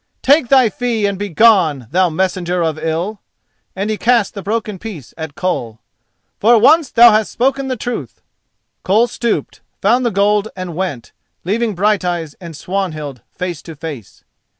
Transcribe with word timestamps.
Take 0.23 0.47
thy 0.47 0.69
fee 0.69 1.05
and 1.05 1.19
begone, 1.19 1.85
thou 1.91 2.09
messenger 2.09 2.63
of 2.63 2.79
ill," 2.79 3.21
and 3.75 3.91
he 3.91 3.97
cast 3.97 4.33
the 4.33 4.41
broken 4.41 4.79
piece 4.79 5.13
at 5.15 5.35
Koll. 5.35 5.77
"For 6.39 6.57
once 6.57 6.89
thou 6.89 7.11
hast 7.11 7.31
spoken 7.31 7.67
the 7.67 7.75
truth." 7.77 8.19
Koll 8.81 9.05
stooped, 9.05 9.61
found 9.79 10.03
the 10.03 10.09
gold 10.09 10.47
and 10.55 10.75
went, 10.75 11.11
leaving 11.43 11.75
Brighteyes 11.75 12.33
and 12.41 12.57
Swanhild 12.57 13.21
face 13.29 13.61
to 13.61 13.75
face. 13.75 14.23